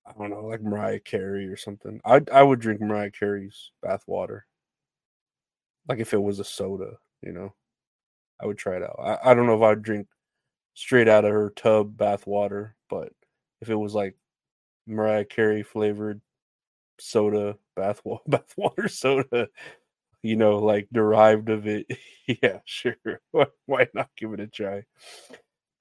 I 0.06 0.12
don't 0.18 0.30
know, 0.30 0.46
like 0.46 0.62
Mariah 0.62 1.00
Carey 1.00 1.46
or 1.48 1.56
something. 1.56 2.00
I 2.04 2.20
I 2.32 2.42
would 2.42 2.60
drink 2.60 2.80
Mariah 2.80 3.10
Carey's 3.10 3.72
bathwater. 3.84 4.42
Like 5.88 5.98
if 6.00 6.12
it 6.14 6.22
was 6.22 6.40
a 6.40 6.44
soda, 6.44 6.98
you 7.22 7.32
know. 7.32 7.54
I 8.40 8.46
would 8.46 8.58
try 8.58 8.76
it 8.76 8.82
out. 8.82 8.98
I, 9.00 9.30
I 9.30 9.34
don't 9.34 9.46
know 9.46 9.56
if 9.56 9.62
I'd 9.62 9.82
drink 9.82 10.08
straight 10.74 11.08
out 11.08 11.24
of 11.24 11.32
her 11.32 11.50
tub 11.50 11.96
bath 11.96 12.26
water, 12.26 12.76
but 12.88 13.12
if 13.60 13.70
it 13.70 13.74
was 13.74 13.94
like 13.94 14.16
Mariah 14.86 15.24
Carey 15.24 15.62
flavored 15.62 16.20
soda, 16.98 17.56
bath 17.76 18.02
bath 18.26 18.54
water 18.56 18.88
soda, 18.88 19.48
you 20.22 20.36
know, 20.36 20.58
like 20.58 20.88
derived 20.92 21.50
of 21.50 21.66
it, 21.66 21.86
yeah, 22.42 22.58
sure. 22.64 22.96
Why, 23.66 23.88
not 23.94 24.10
give 24.16 24.32
it 24.32 24.40
a 24.40 24.46
try? 24.46 24.84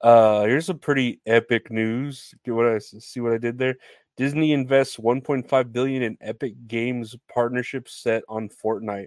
Uh, 0.00 0.42
here's 0.42 0.66
some 0.66 0.78
pretty 0.78 1.20
epic 1.26 1.70
news. 1.70 2.34
Get 2.44 2.54
what 2.54 2.66
I 2.66 2.78
see 2.78 3.20
what 3.20 3.32
I 3.32 3.38
did 3.38 3.58
there. 3.58 3.76
Disney 4.16 4.52
invests 4.52 4.96
1.5 4.98 5.72
billion 5.72 6.02
in 6.02 6.18
Epic 6.20 6.54
Games 6.66 7.16
partnership 7.32 7.88
set 7.88 8.22
on 8.28 8.48
Fortnite. 8.48 9.06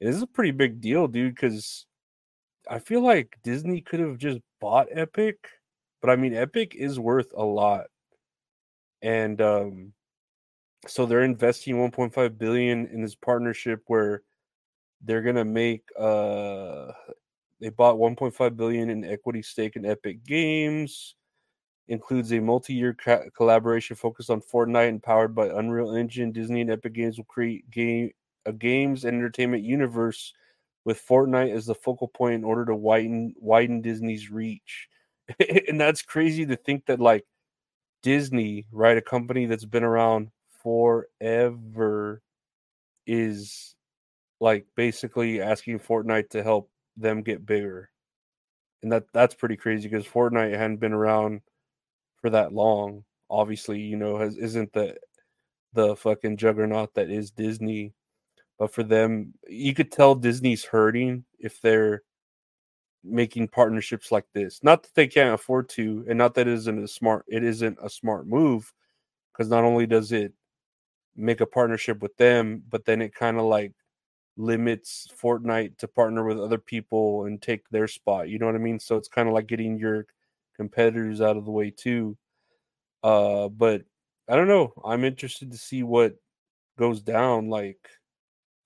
this 0.00 0.14
is 0.14 0.22
a 0.22 0.26
pretty 0.26 0.52
big 0.52 0.80
deal, 0.80 1.08
dude, 1.08 1.34
because 1.34 1.86
I 2.68 2.78
feel 2.78 3.00
like 3.02 3.38
Disney 3.42 3.80
could 3.80 4.00
have 4.00 4.18
just 4.18 4.40
bought 4.60 4.88
Epic, 4.90 5.36
but 6.00 6.10
I 6.10 6.16
mean 6.16 6.34
Epic 6.34 6.74
is 6.74 6.98
worth 6.98 7.32
a 7.36 7.44
lot. 7.44 7.86
And 9.02 9.40
um 9.40 9.92
so 10.86 11.06
they're 11.06 11.24
investing 11.24 11.76
1.5 11.76 12.38
billion 12.38 12.86
in 12.88 13.02
this 13.02 13.14
partnership 13.14 13.82
where 13.88 14.22
they're 15.02 15.22
going 15.22 15.36
to 15.36 15.44
make 15.44 15.84
uh 15.98 16.92
they 17.60 17.70
bought 17.70 17.98
1.5 17.98 18.56
billion 18.56 18.90
in 18.90 19.04
equity 19.04 19.42
stake 19.42 19.76
in 19.76 19.86
Epic 19.86 20.24
Games 20.24 21.16
includes 21.88 22.32
a 22.32 22.40
multi-year 22.40 22.94
ca- 22.94 23.30
collaboration 23.36 23.96
focused 23.96 24.30
on 24.30 24.40
Fortnite 24.40 24.88
and 24.88 25.02
powered 25.02 25.34
by 25.34 25.48
Unreal 25.48 25.94
Engine. 25.94 26.32
Disney 26.32 26.62
and 26.62 26.70
Epic 26.70 26.94
Games 26.94 27.18
will 27.18 27.24
create 27.26 27.70
game 27.70 28.10
a 28.46 28.52
games 28.52 29.04
and 29.04 29.16
entertainment 29.16 29.62
universe 29.64 30.34
with 30.84 31.04
Fortnite 31.06 31.54
as 31.54 31.66
the 31.66 31.74
focal 31.74 32.08
point 32.08 32.34
in 32.34 32.44
order 32.44 32.64
to 32.66 32.74
widen 32.74 33.34
widen 33.38 33.80
Disney's 33.80 34.30
reach. 34.30 34.88
and 35.68 35.80
that's 35.80 36.02
crazy 36.02 36.44
to 36.46 36.56
think 36.56 36.86
that 36.86 37.00
like 37.00 37.24
Disney, 38.02 38.66
right, 38.70 38.98
a 38.98 39.02
company 39.02 39.46
that's 39.46 39.64
been 39.64 39.84
around 39.84 40.30
forever 40.62 42.22
is 43.06 43.74
like 44.40 44.66
basically 44.76 45.40
asking 45.40 45.78
Fortnite 45.78 46.30
to 46.30 46.42
help 46.42 46.70
them 46.96 47.22
get 47.22 47.46
bigger. 47.46 47.90
And 48.82 48.92
that 48.92 49.04
that's 49.12 49.34
pretty 49.34 49.56
crazy 49.56 49.88
because 49.88 50.06
Fortnite 50.06 50.56
hadn't 50.56 50.76
been 50.76 50.92
around 50.92 51.40
for 52.20 52.30
that 52.30 52.52
long. 52.52 53.04
Obviously, 53.30 53.80
you 53.80 53.96
know, 53.96 54.18
has 54.18 54.36
isn't 54.36 54.72
the 54.74 54.98
the 55.72 55.96
fucking 55.96 56.36
juggernaut 56.36 56.94
that 56.94 57.10
is 57.10 57.30
Disney 57.30 57.94
but 58.58 58.72
for 58.72 58.82
them, 58.82 59.34
you 59.48 59.74
could 59.74 59.90
tell 59.92 60.14
Disney's 60.14 60.64
hurting 60.64 61.24
if 61.38 61.60
they're 61.60 62.02
making 63.02 63.48
partnerships 63.48 64.10
like 64.10 64.26
this. 64.32 64.62
Not 64.62 64.82
that 64.82 64.94
they 64.94 65.06
can't 65.06 65.34
afford 65.34 65.68
to, 65.70 66.04
and 66.08 66.18
not 66.18 66.34
that 66.34 66.48
it 66.48 66.54
isn't 66.54 66.84
a 66.84 66.88
smart 66.88 67.24
it 67.28 67.44
isn't 67.44 67.78
a 67.82 67.90
smart 67.90 68.26
move, 68.26 68.72
because 69.32 69.50
not 69.50 69.64
only 69.64 69.86
does 69.86 70.12
it 70.12 70.32
make 71.16 71.40
a 71.40 71.46
partnership 71.46 72.02
with 72.02 72.16
them, 72.16 72.62
but 72.68 72.84
then 72.84 73.02
it 73.02 73.14
kind 73.14 73.38
of 73.38 73.44
like 73.44 73.72
limits 74.36 75.06
Fortnite 75.20 75.78
to 75.78 75.88
partner 75.88 76.24
with 76.24 76.40
other 76.40 76.58
people 76.58 77.26
and 77.26 77.40
take 77.40 77.68
their 77.68 77.88
spot. 77.88 78.28
You 78.28 78.38
know 78.38 78.46
what 78.46 78.54
I 78.56 78.58
mean? 78.58 78.80
So 78.80 78.96
it's 78.96 79.08
kind 79.08 79.28
of 79.28 79.34
like 79.34 79.46
getting 79.46 79.78
your 79.78 80.06
competitors 80.56 81.20
out 81.20 81.36
of 81.36 81.44
the 81.44 81.50
way 81.52 81.70
too. 81.70 82.16
Uh, 83.02 83.48
but 83.48 83.82
I 84.28 84.36
don't 84.36 84.48
know. 84.48 84.72
I'm 84.84 85.04
interested 85.04 85.52
to 85.52 85.58
see 85.58 85.82
what 85.82 86.16
goes 86.78 87.02
down. 87.02 87.48
Like 87.48 87.78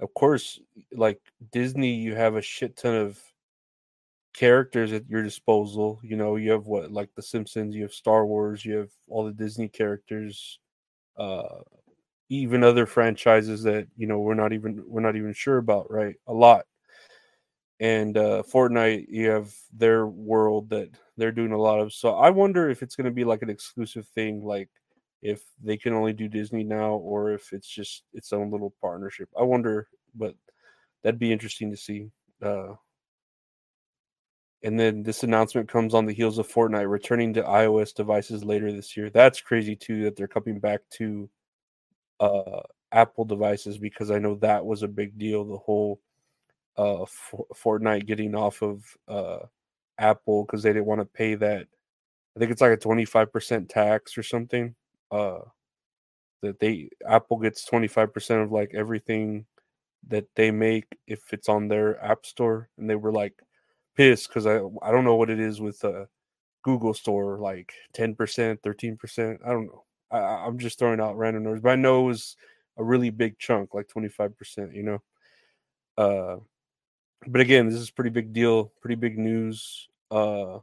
of 0.00 0.14
course, 0.14 0.60
like 0.92 1.20
Disney, 1.52 1.94
you 1.94 2.14
have 2.14 2.36
a 2.36 2.42
shit 2.42 2.76
ton 2.76 2.94
of 2.94 3.20
characters 4.34 4.92
at 4.92 5.08
your 5.08 5.22
disposal. 5.22 6.00
You 6.02 6.16
know, 6.16 6.36
you 6.36 6.52
have 6.52 6.66
what 6.66 6.92
like 6.92 7.10
the 7.14 7.22
Simpsons, 7.22 7.74
you 7.74 7.82
have 7.82 7.92
Star 7.92 8.26
Wars, 8.26 8.64
you 8.64 8.76
have 8.76 8.90
all 9.08 9.24
the 9.24 9.32
Disney 9.32 9.68
characters, 9.68 10.60
uh, 11.18 11.60
even 12.28 12.62
other 12.62 12.86
franchises 12.86 13.62
that 13.64 13.88
you 13.96 14.06
know 14.06 14.18
we're 14.20 14.34
not 14.34 14.52
even 14.52 14.84
we're 14.86 15.00
not 15.00 15.16
even 15.16 15.32
sure 15.32 15.58
about, 15.58 15.90
right? 15.90 16.16
A 16.28 16.32
lot. 16.32 16.66
And 17.80 18.16
uh 18.16 18.42
Fortnite, 18.52 19.06
you 19.08 19.30
have 19.30 19.52
their 19.72 20.06
world 20.06 20.70
that 20.70 20.90
they're 21.16 21.32
doing 21.32 21.52
a 21.52 21.58
lot 21.60 21.80
of. 21.80 21.92
So 21.92 22.14
I 22.14 22.30
wonder 22.30 22.68
if 22.70 22.82
it's 22.82 22.96
going 22.96 23.04
to 23.06 23.10
be 23.10 23.24
like 23.24 23.42
an 23.42 23.50
exclusive 23.50 24.06
thing, 24.08 24.44
like 24.44 24.68
if 25.22 25.42
they 25.62 25.76
can 25.76 25.92
only 25.92 26.12
do 26.12 26.28
Disney 26.28 26.64
now 26.64 26.92
or 26.94 27.32
if 27.32 27.52
it's 27.52 27.68
just 27.68 28.04
its 28.12 28.32
own 28.32 28.50
little 28.50 28.72
partnership. 28.80 29.28
I 29.38 29.42
wonder, 29.42 29.88
but 30.14 30.34
that'd 31.02 31.18
be 31.18 31.32
interesting 31.32 31.70
to 31.70 31.76
see. 31.76 32.10
Uh, 32.42 32.74
and 34.62 34.78
then 34.78 35.02
this 35.02 35.22
announcement 35.22 35.68
comes 35.68 35.94
on 35.94 36.06
the 36.06 36.12
heels 36.12 36.38
of 36.38 36.48
Fortnite 36.48 36.90
returning 36.90 37.32
to 37.34 37.42
iOS 37.42 37.94
devices 37.94 38.44
later 38.44 38.72
this 38.72 38.96
year. 38.96 39.10
That's 39.10 39.40
crazy 39.40 39.76
too 39.76 40.04
that 40.04 40.16
they're 40.16 40.28
coming 40.28 40.58
back 40.58 40.80
to 40.94 41.28
uh, 42.20 42.60
Apple 42.90 43.24
devices 43.24 43.78
because 43.78 44.10
I 44.10 44.18
know 44.18 44.34
that 44.36 44.64
was 44.64 44.82
a 44.82 44.88
big 44.88 45.16
deal. 45.18 45.44
The 45.44 45.58
whole 45.58 46.00
uh, 46.76 47.04
Fortnite 47.54 48.06
getting 48.06 48.34
off 48.34 48.62
of 48.62 48.84
uh, 49.06 49.38
Apple 49.98 50.44
because 50.44 50.62
they 50.62 50.72
didn't 50.72 50.86
want 50.86 51.00
to 51.00 51.04
pay 51.04 51.34
that. 51.36 51.66
I 52.36 52.38
think 52.38 52.52
it's 52.52 52.60
like 52.60 52.72
a 52.72 52.76
twenty 52.76 53.04
five 53.04 53.32
percent 53.32 53.68
tax 53.68 54.16
or 54.16 54.22
something 54.22 54.74
uh 55.10 55.40
that 56.42 56.60
they 56.60 56.88
Apple 57.08 57.38
gets 57.38 57.64
25% 57.64 58.42
of 58.44 58.52
like 58.52 58.72
everything 58.74 59.46
that 60.08 60.26
they 60.36 60.50
make 60.50 60.86
if 61.06 61.32
it's 61.32 61.48
on 61.48 61.68
their 61.68 62.02
app 62.04 62.24
store 62.26 62.68
and 62.78 62.88
they 62.88 62.94
were 62.96 63.12
like 63.12 63.34
pissed 63.96 64.30
cuz 64.30 64.46
I 64.46 64.60
I 64.82 64.90
don't 64.92 65.04
know 65.04 65.16
what 65.16 65.30
it 65.30 65.40
is 65.40 65.60
with 65.60 65.84
uh 65.84 66.06
Google 66.62 66.94
store 66.94 67.38
like 67.38 67.74
10%, 67.94 68.62
13%, 68.62 69.40
I 69.44 69.50
don't 69.50 69.66
know. 69.66 69.84
I 70.12 70.18
I'm 70.46 70.58
just 70.58 70.78
throwing 70.78 71.00
out 71.00 71.18
random 71.18 71.44
numbers, 71.44 71.62
but 71.62 71.70
I 71.72 71.76
know 71.76 72.02
it 72.04 72.08
was 72.08 72.36
a 72.78 72.84
really 72.84 73.10
big 73.10 73.38
chunk 73.38 73.74
like 73.74 73.88
25%, 73.88 74.74
you 74.74 74.82
know. 74.84 75.02
Uh 75.98 76.36
but 77.28 77.40
again, 77.40 77.68
this 77.68 77.78
is 77.80 77.90
pretty 77.90 78.10
big 78.10 78.32
deal, 78.32 78.72
pretty 78.80 78.96
big 78.96 79.18
news. 79.18 79.88
Uh 80.10 80.60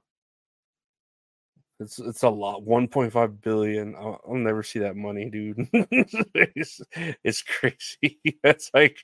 it's 1.79 1.99
it's 1.99 2.23
a 2.23 2.29
lot. 2.29 2.63
1.5 2.63 3.41
billion. 3.41 3.95
I'll, 3.95 4.21
I'll 4.27 4.35
never 4.35 4.63
see 4.63 4.79
that 4.79 4.95
money, 4.95 5.29
dude. 5.29 5.67
it's, 5.73 6.81
it's 7.23 7.41
crazy. 7.41 8.19
That's 8.43 8.71
like 8.73 8.97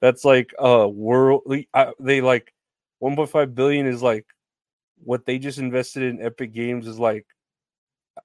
that's 0.00 0.24
like 0.24 0.52
uh 0.62 0.88
world. 0.88 1.42
Uh, 1.72 1.92
they 2.00 2.20
like 2.20 2.52
1.5 3.02 3.54
billion 3.54 3.86
is 3.86 4.02
like 4.02 4.26
what 5.04 5.24
they 5.26 5.38
just 5.38 5.58
invested 5.58 6.02
in 6.02 6.22
Epic 6.22 6.52
Games 6.52 6.86
is 6.86 6.98
like 6.98 7.26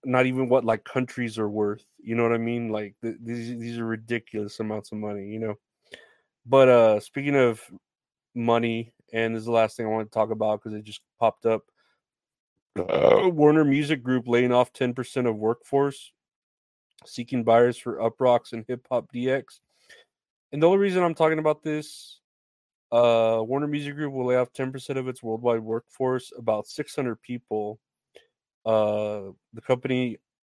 not 0.03 0.25
even 0.25 0.49
what 0.49 0.65
like 0.65 0.83
countries 0.83 1.37
are 1.37 1.49
worth. 1.49 1.85
You 1.99 2.15
know 2.15 2.23
what 2.23 2.33
I 2.33 2.37
mean? 2.39 2.69
Like 2.69 2.95
th- 3.01 3.17
these 3.21 3.57
these 3.59 3.77
are 3.77 3.85
ridiculous 3.85 4.59
amounts 4.59 4.91
of 4.91 4.97
money. 4.97 5.27
You 5.27 5.39
know. 5.39 5.55
But 6.45 6.67
uh 6.69 6.99
speaking 6.99 7.35
of 7.35 7.61
money, 8.35 8.93
and 9.13 9.35
this 9.35 9.41
is 9.41 9.45
the 9.45 9.51
last 9.51 9.77
thing 9.77 9.85
I 9.85 9.89
want 9.89 10.09
to 10.11 10.13
talk 10.13 10.31
about 10.31 10.61
because 10.61 10.77
it 10.77 10.83
just 10.83 11.01
popped 11.19 11.45
up 11.45 11.63
uh, 12.77 13.29
Warner 13.29 13.63
Music 13.65 14.03
Group 14.03 14.27
laying 14.27 14.51
off 14.51 14.73
10% 14.73 15.29
of 15.29 15.35
workforce, 15.35 16.11
seeking 17.05 17.43
buyers 17.43 17.77
for 17.77 17.97
Uproxx 17.97 18.53
and 18.53 18.65
Hip 18.67 18.87
Hop 18.89 19.11
DX. 19.13 19.59
And 20.51 20.61
the 20.61 20.67
only 20.67 20.79
reason 20.79 21.03
I'm 21.03 21.15
talking 21.15 21.39
about 21.39 21.63
this, 21.63 22.19
uh, 22.91 23.41
Warner 23.41 23.67
Music 23.67 23.95
Group 23.95 24.13
will 24.13 24.25
lay 24.25 24.35
off 24.35 24.53
10% 24.53 24.97
of 24.97 25.07
its 25.07 25.23
worldwide 25.23 25.61
workforce, 25.61 26.31
about 26.37 26.67
600 26.67 27.21
people. 27.21 27.79
Uh, 28.65 29.31
the 29.53 29.61
company, 29.61 30.17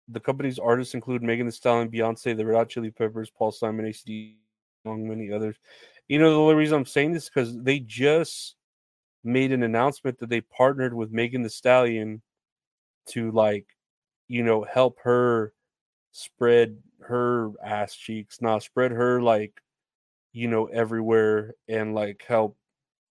the 0.10 0.19
company's 0.19 0.60
artists 0.60 0.93
include 0.93 1.24
Megan 1.24 1.48
Thee 1.48 1.51
Stallion, 1.51 1.89
Beyonce, 1.89 2.36
the 2.36 2.45
Red 2.45 2.57
Hot 2.57 2.69
Chili 2.69 2.91
Peppers, 2.91 3.31
Paul 3.31 3.51
Simon, 3.51 3.86
ACD, 3.86 4.36
among 4.86 5.07
many 5.07 5.31
others. 5.31 5.55
You 6.07 6.19
know, 6.19 6.29
the 6.29 6.39
only 6.39 6.55
reason 6.55 6.77
I'm 6.77 6.86
saying 6.86 7.13
this 7.13 7.29
because 7.29 7.57
they 7.57 7.79
just 7.79 8.55
made 9.25 9.51
an 9.51 9.63
announcement 9.63 10.20
that 10.20 10.29
they 10.29 10.41
partnered 10.41 10.94
with 10.94 11.12
Megan 11.12 11.44
Thee 11.44 11.50
Stallion 11.50 12.22
to 13.08 13.32
like, 13.32 13.65
you 14.27 14.44
know, 14.44 14.63
help 14.63 15.00
her 15.03 15.53
spread 16.12 16.77
her 17.01 17.51
ass 17.63 17.96
cheeks, 17.96 18.41
not 18.41 18.63
spread 18.63 18.91
her 18.91 19.22
like, 19.22 19.62
you 20.34 20.48
know, 20.48 20.65
everywhere 20.67 21.53
and 21.67 21.94
like 21.94 22.24
help, 22.27 22.58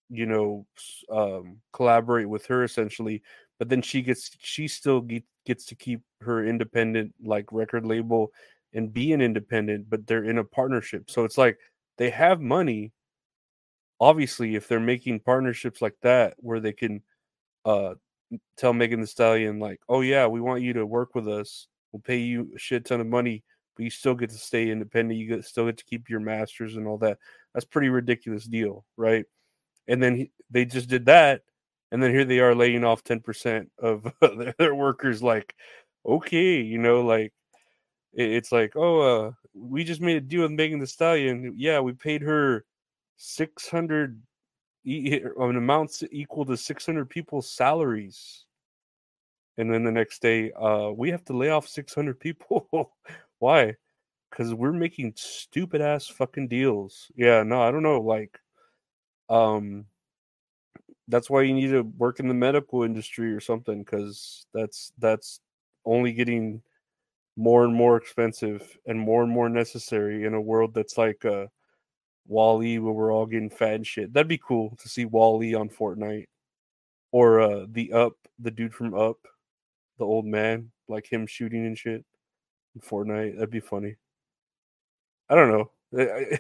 you 0.09 0.25
know, 0.25 0.65
um, 1.11 1.57
collaborate 1.73 2.29
with 2.29 2.45
her 2.47 2.63
essentially. 2.63 3.21
But 3.59 3.69
then 3.69 3.81
she 3.81 4.01
gets, 4.01 4.31
she 4.39 4.67
still 4.67 5.01
get, 5.01 5.23
gets 5.45 5.65
to 5.65 5.75
keep 5.75 6.01
her 6.21 6.45
independent 6.45 7.13
like 7.23 7.51
record 7.51 7.85
label 7.85 8.31
and 8.73 8.93
be 8.93 9.13
an 9.13 9.21
independent, 9.21 9.89
but 9.89 10.05
they're 10.05 10.25
in 10.25 10.37
a 10.37 10.43
partnership. 10.43 11.09
So 11.09 11.23
it's 11.23 11.37
like 11.37 11.57
they 11.97 12.09
have 12.09 12.41
money. 12.41 12.91
Obviously, 13.99 14.55
if 14.55 14.67
they're 14.67 14.79
making 14.79 15.19
partnerships 15.21 15.81
like 15.81 15.95
that 16.01 16.35
where 16.37 16.59
they 16.59 16.73
can 16.73 17.01
uh 17.65 17.95
tell 18.57 18.73
Megan 18.73 18.99
Thee 19.01 19.05
Stallion, 19.05 19.59
like, 19.59 19.79
oh 19.89 20.01
yeah, 20.01 20.27
we 20.27 20.41
want 20.41 20.61
you 20.61 20.73
to 20.73 20.85
work 20.85 21.15
with 21.15 21.27
us. 21.27 21.67
We'll 21.91 22.01
pay 22.01 22.17
you 22.17 22.51
a 22.55 22.59
shit 22.59 22.85
ton 22.85 23.01
of 23.01 23.07
money, 23.07 23.43
but 23.75 23.83
you 23.83 23.89
still 23.89 24.15
get 24.15 24.29
to 24.31 24.37
stay 24.37 24.69
independent. 24.69 25.19
You 25.19 25.27
get, 25.27 25.45
still 25.45 25.65
get 25.65 25.77
to 25.77 25.85
keep 25.85 26.09
your 26.09 26.19
masters 26.19 26.75
and 26.75 26.87
all 26.87 26.97
that. 26.99 27.17
That's 27.53 27.65
pretty 27.65 27.89
ridiculous 27.89 28.45
deal, 28.45 28.85
right? 28.97 29.25
And 29.87 30.03
then 30.03 30.15
he, 30.15 30.31
they 30.51 30.65
just 30.65 30.89
did 30.89 31.05
that, 31.05 31.41
and 31.91 32.03
then 32.03 32.11
here 32.11 32.25
they 32.25 32.39
are 32.39 32.53
laying 32.53 32.83
off 32.83 33.03
ten 33.03 33.21
percent 33.21 33.71
of 33.79 34.11
their 34.59 34.75
workers. 34.75 35.23
Like, 35.23 35.55
okay, 36.05 36.61
you 36.61 36.77
know, 36.77 37.01
like 37.01 37.33
it's 38.13 38.51
like, 38.51 38.73
oh, 38.75 38.99
uh, 39.27 39.31
we 39.53 39.83
just 39.83 40.01
made 40.01 40.17
a 40.17 40.21
deal 40.21 40.41
with 40.41 40.51
Megan 40.51 40.79
Thee 40.79 40.85
Stallion. 40.85 41.53
Yeah, 41.55 41.79
we 41.79 41.93
paid 41.93 42.21
her 42.23 42.65
six 43.17 43.67
hundred 43.69 44.21
an 44.85 45.57
amount 45.57 46.01
equal 46.11 46.45
to 46.45 46.55
six 46.55 46.85
hundred 46.85 47.09
people's 47.09 47.49
salaries, 47.49 48.45
and 49.57 49.73
then 49.73 49.83
the 49.83 49.91
next 49.91 50.21
day, 50.21 50.51
uh, 50.53 50.91
we 50.95 51.09
have 51.11 51.25
to 51.25 51.37
lay 51.37 51.49
off 51.49 51.67
six 51.67 51.93
hundred 51.93 52.19
people. 52.19 52.69
Why? 53.39 53.75
Because 54.29 54.53
we're 54.53 54.73
making 54.73 55.13
stupid 55.15 55.81
ass 55.81 56.07
fucking 56.07 56.47
deals. 56.47 57.11
Yeah, 57.15 57.43
no, 57.43 57.61
I 57.61 57.71
don't 57.71 57.83
know. 57.83 58.01
Like, 58.01 58.39
um, 59.29 59.85
that's 61.07 61.29
why 61.29 61.41
you 61.43 61.53
need 61.53 61.69
to 61.69 61.81
work 61.81 62.19
in 62.19 62.27
the 62.27 62.33
medical 62.33 62.83
industry 62.83 63.33
or 63.33 63.39
something. 63.39 63.83
Because 63.83 64.45
that's 64.53 64.91
that's 64.99 65.39
only 65.85 66.11
getting 66.11 66.61
more 67.37 67.63
and 67.63 67.73
more 67.73 67.97
expensive 67.97 68.77
and 68.87 68.99
more 68.99 69.23
and 69.23 69.31
more 69.31 69.49
necessary 69.49 70.25
in 70.25 70.33
a 70.33 70.41
world 70.41 70.73
that's 70.73 70.97
like 70.97 71.23
uh 71.23 71.45
Wall-E 72.27 72.79
where 72.79 72.93
we're 72.93 73.13
all 73.13 73.25
getting 73.25 73.49
fat 73.49 73.75
and 73.75 73.87
shit. 73.87 74.13
That'd 74.13 74.27
be 74.27 74.37
cool 74.37 74.77
to 74.81 74.89
see 74.89 75.05
Wall-E 75.05 75.55
on 75.55 75.69
Fortnite. 75.69 76.27
Or 77.11 77.39
uh 77.39 77.65
the 77.69 77.93
up, 77.93 78.13
the 78.39 78.51
dude 78.51 78.73
from 78.73 78.93
Up, 78.93 79.17
the 79.97 80.05
old 80.05 80.25
man, 80.25 80.71
like 80.87 81.11
him 81.11 81.25
shooting 81.25 81.65
and 81.65 81.77
shit 81.77 82.03
in 82.75 82.81
Fortnite. 82.81 83.35
That'd 83.35 83.49
be 83.49 83.59
funny. 83.59 83.95
I 85.29 85.35
don't 85.35 85.51
know. 85.51 85.71
I 85.97 86.39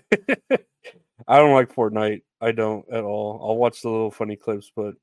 don't 1.37 1.53
like 1.53 1.73
Fortnite. 1.73 2.21
I 2.41 2.51
don't 2.51 2.85
at 2.91 3.03
all. 3.03 3.39
I'll 3.41 3.57
watch 3.57 3.81
the 3.81 3.89
little 3.89 4.11
funny 4.11 4.35
clips, 4.35 4.71
but 4.75 4.95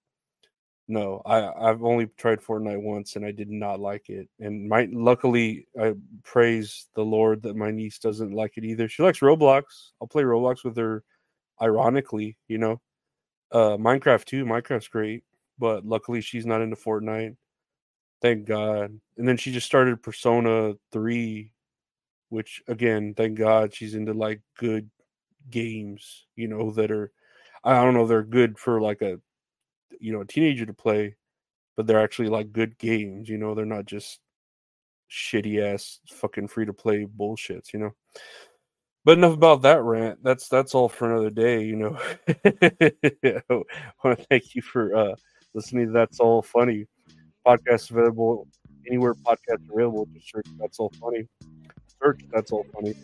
no, 0.87 1.23
I 1.25 1.71
I've 1.71 1.83
only 1.83 2.07
tried 2.19 2.41
Fortnite 2.41 2.83
once 2.83 3.17
and 3.17 3.25
I 3.25 3.33
did 3.33 3.51
not 3.51 3.81
like 3.81 4.11
it. 4.11 4.29
And 4.41 4.69
my 4.69 4.89
luckily 4.93 5.67
I 5.81 5.95
praise 6.25 6.89
the 6.95 7.05
Lord 7.05 7.43
that 7.43 7.57
my 7.57 7.71
niece 7.71 7.99
doesn't 7.99 8.33
like 8.33 8.57
it 8.57 8.65
either. 8.65 8.89
She 8.89 9.03
likes 9.03 9.21
Roblox. 9.21 9.63
I'll 10.01 10.09
play 10.09 10.25
Roblox 10.25 10.65
with 10.65 10.77
her 10.77 11.03
ironically, 11.63 12.37
you 12.49 12.59
know. 12.59 12.81
Uh 13.51 13.77
Minecraft 13.79 14.25
too. 14.25 14.45
Minecraft's 14.45 14.89
great, 14.89 15.25
but 15.59 15.87
luckily 15.87 16.21
she's 16.21 16.47
not 16.47 16.61
into 16.63 16.77
Fortnite. 16.77 17.37
Thank 18.21 18.47
God. 18.47 18.99
And 19.17 19.29
then 19.29 19.37
she 19.37 19.53
just 19.53 19.67
started 19.67 20.03
Persona 20.03 20.75
3 20.93 21.51
which 22.31 22.63
again, 22.69 23.15
thank 23.17 23.39
God 23.39 23.73
she's 23.73 23.95
into 23.95 24.13
like 24.13 24.41
good 24.59 24.91
games, 25.51 26.27
you 26.37 26.49
know, 26.49 26.71
that 26.73 26.91
are 26.91 27.13
I 27.63 27.83
don't 27.83 27.95
know, 27.95 28.07
they're 28.07 28.23
good 28.23 28.59
for 28.59 28.81
like 28.81 29.03
a 29.03 29.21
you 30.01 30.13
know 30.13 30.21
a 30.21 30.27
teenager 30.27 30.67
to 30.67 30.75
play, 30.75 31.17
but 31.77 31.87
they're 31.87 32.03
actually 32.03 32.29
like 32.29 32.53
good 32.53 32.79
games. 32.79 33.29
You 33.29 33.39
know, 33.39 33.55
they're 33.55 33.65
not 33.65 33.87
just 33.87 34.21
shitty 35.11 35.61
ass 35.63 36.01
fucking 36.09 36.49
free 36.49 36.67
to 36.67 36.73
play 36.73 37.07
bullshits. 37.07 37.73
You 37.73 37.81
know. 37.81 37.91
But 39.05 39.19
enough 39.19 39.35
about 39.35 39.63
that 39.63 39.83
rant. 39.83 40.23
That's 40.23 40.49
that's 40.49 40.75
all 40.75 40.89
for 40.89 41.11
another 41.11 41.31
day. 41.31 41.65
You 41.65 41.77
know. 41.77 41.99
I 42.29 43.43
want 44.03 44.19
to 44.19 44.27
thank 44.31 44.55
you 44.55 44.63
for 44.63 44.97
uh, 44.97 45.15
listening 45.55 45.87
to 45.87 45.93
That's 45.93 46.21
All 46.21 46.43
Funny. 46.43 46.87
Podcast 47.47 47.91
available 47.91 48.49
anywhere 48.87 49.15
podcast 49.15 49.71
available. 49.73 50.09
Just 50.15 50.31
search 50.31 50.47
That's 50.59 50.79
All 50.79 50.93
Funny. 51.01 51.29
Search 52.03 52.21
That's 52.33 52.53
All 52.53 52.65
Funny. 52.75 52.95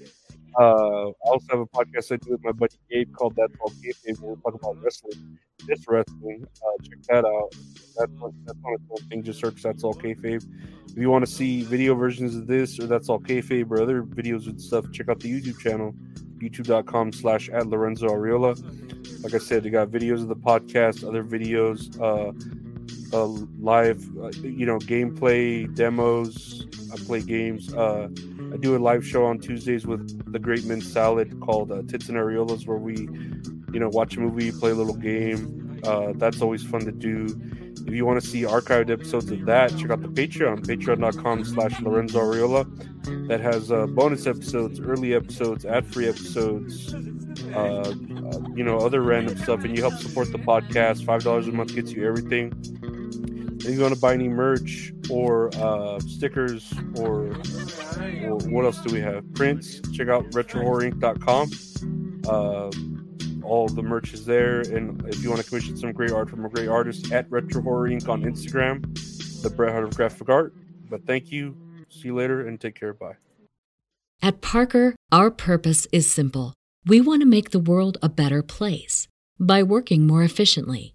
Uh, 0.59 1.09
I 1.09 1.13
also 1.25 1.47
have 1.51 1.61
a 1.61 1.67
podcast 1.67 2.13
I 2.13 2.17
do 2.17 2.33
with 2.33 2.45
my 2.45 2.53
buddy 2.53 2.77
Gabe 2.91 3.15
called 3.15 3.35
That's 3.37 3.55
All 3.61 3.71
Kayfabe, 3.71 4.21
where 4.21 4.35
we 4.35 4.43
talk 4.43 4.55
about 4.55 4.83
wrestling, 4.83 5.39
this 5.67 5.87
wrestling. 5.87 6.47
Uh, 6.63 6.83
check 6.83 7.03
that 7.09 7.25
out. 7.25 7.55
That's 7.97 8.13
one, 8.21 8.35
that's 8.45 8.59
of 8.59 8.81
the 8.97 9.05
thing. 9.09 9.23
Just 9.23 9.41
search 9.41 9.63
That's 9.63 9.85
All 9.85 9.95
Kayfabe. 9.95 10.45
If 10.91 10.97
you 10.97 11.09
want 11.09 11.25
to 11.25 11.31
see 11.31 11.63
video 11.63 11.95
versions 11.95 12.35
of 12.35 12.47
this 12.47 12.81
or 12.81 12.87
That's 12.87 13.09
All 13.09 13.21
Kayfabe 13.21 13.71
or 13.71 13.81
other 13.81 14.03
videos 14.03 14.47
and 14.47 14.61
stuff, 14.61 14.91
check 14.93 15.09
out 15.09 15.21
the 15.21 15.31
YouTube 15.31 15.61
channel, 15.61 15.95
youtube.com 16.39 17.13
slash 17.13 17.49
at 17.51 17.69
Lorenzo 17.69 18.09
Ariola. 18.09 19.23
Like 19.23 19.35
I 19.35 19.39
said, 19.39 19.63
they 19.63 19.71
got 19.71 19.89
videos 19.89 20.23
of 20.23 20.29
the 20.29 20.37
podcast, 20.37 21.07
other 21.07 21.23
videos, 21.23 21.99
uh, 22.01 22.33
uh 23.17 23.27
live, 23.61 24.05
uh, 24.19 24.31
you 24.43 24.67
know, 24.67 24.79
gameplay, 24.79 25.73
demos. 25.77 26.67
I 26.93 26.97
play 26.97 27.23
games. 27.23 27.73
Uh, 27.73 28.09
I 28.53 28.57
do 28.57 28.77
a 28.77 28.79
live 28.79 29.07
show 29.07 29.25
on 29.25 29.39
Tuesdays 29.39 29.87
with 29.87 30.33
the 30.33 30.39
Great 30.39 30.65
Men 30.65 30.81
Salad 30.81 31.41
called 31.41 31.71
uh, 31.71 31.83
Tits 31.89 32.09
and 32.09 32.19
Areolas, 32.19 32.67
where 32.67 32.79
we, 32.79 32.97
you 33.73 33.81
know, 33.81 33.89
watch 33.89 34.17
a 34.17 34.21
movie, 34.21 34.51
play 34.51 34.71
a 34.71 34.75
little 34.75 34.97
game. 34.97 35.81
Uh, 35.85 36.13
that's 36.17 36.43
always 36.43 36.63
fun 36.63 36.85
to 36.85 36.93
do. 36.93 37.27
If 37.87 37.95
you 37.95 38.05
want 38.05 38.21
to 38.21 38.27
see 38.27 38.43
archived 38.43 38.91
episodes 38.91 39.31
of 39.31 39.47
that, 39.47 39.77
check 39.79 39.91
out 39.91 40.03
the 40.03 40.09
Patreon, 40.09 40.67
patreon.com 40.67 41.45
slash 41.45 41.81
Lorenzo 41.81 42.21
Ariola. 42.21 43.29
That 43.29 43.41
has 43.41 43.73
uh, 43.73 43.87
bonus 43.87 44.27
episodes, 44.27 44.81
early 44.81 45.15
episodes, 45.15 45.65
ad-free 45.65 46.09
episodes, 46.09 46.93
uh, 47.55 47.59
uh, 47.59 47.93
you 48.55 48.65
know, 48.65 48.79
other 48.79 49.01
random 49.01 49.37
stuff. 49.39 49.65
And 49.65 49.75
you 49.75 49.83
help 49.83 49.95
support 49.95 50.31
the 50.31 50.39
podcast. 50.39 51.05
$5 51.05 51.49
a 51.49 51.53
month 51.53 51.75
gets 51.75 51.93
you 51.93 52.07
everything. 52.07 52.53
If 53.63 53.75
you 53.75 53.81
want 53.83 53.95
to 53.95 54.01
buy 54.01 54.15
any 54.15 54.29
merch 54.29 54.93
or 55.11 55.51
uh, 55.57 56.01
stickers 56.01 56.73
or, 56.97 57.27
or, 58.25 58.39
what 58.49 58.65
else 58.65 58.79
do 58.79 58.93
we 58.93 59.01
have? 59.01 59.31
Prints. 59.35 59.81
Check 59.93 60.09
out 60.09 60.25
retrohorrorinc.com. 60.31 61.51
Uh, 62.27 62.71
all 63.45 63.69
the 63.69 63.83
merch 63.83 64.15
is 64.15 64.25
there. 64.25 64.61
And 64.61 65.07
if 65.09 65.23
you 65.23 65.29
want 65.29 65.43
to 65.43 65.49
commission 65.49 65.77
some 65.77 65.93
great 65.93 66.11
art 66.11 66.31
from 66.31 66.45
a 66.47 66.49
great 66.49 66.69
artist, 66.69 67.13
at 67.13 67.31
Retro 67.31 67.61
Horror 67.61 67.89
on 67.89 68.23
Instagram, 68.23 68.83
the 69.43 69.51
Bret 69.51 69.73
Hart 69.73 69.85
of 69.85 69.95
Graphic 69.95 70.31
Art. 70.31 70.55
But 70.89 71.07
thank 71.07 71.31
you. 71.31 71.55
See 71.91 72.09
you 72.09 72.15
later 72.15 72.47
and 72.47 72.59
take 72.59 72.75
care. 72.75 72.95
Bye. 72.95 73.17
At 74.23 74.41
Parker, 74.41 74.95
our 75.13 75.31
purpose 75.31 75.87
is 75.93 76.11
simple. 76.11 76.55
We 76.87 77.01
want 77.01 77.21
to 77.21 77.27
make 77.27 77.51
the 77.51 77.59
world 77.59 77.99
a 78.01 78.09
better 78.09 78.43
place 78.43 79.07
by 79.39 79.63
working 79.63 80.07
more 80.07 80.23
efficiently 80.23 80.95